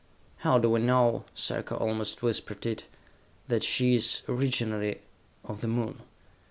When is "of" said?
5.43-5.61